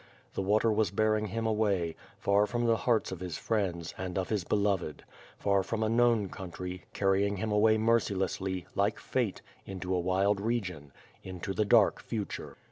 The 0.33 0.41
water 0.41 0.71
was 0.71 0.89
bearing 0.89 1.27
him 1.27 1.45
awf 1.45 1.55
y, 1.57 1.93
far 2.17 2.47
from 2.47 2.65
the 2.65 2.75
hearts 2.75 3.11
of 3.11 3.19
his 3.19 3.37
friends, 3.37 3.93
and 3.99 4.17
of 4.17 4.29
his 4.29 4.43
beloved; 4.43 5.03
far 5.37 5.61
from 5.61 5.83
a 5.83 5.89
known 5.89 6.27
country, 6.29 6.85
carrying 6.91 7.37
him 7.37 7.51
away 7.51 7.77
mercilessly, 7.77 8.65
like 8.73 8.97
fate, 8.97 9.43
indio 9.67 9.93
a 9.93 9.99
wild 9.99 10.39
region; 10.41 10.91
into 11.21 11.53
the 11.53 11.65
dark 11.65 12.01
future. 12.01 12.57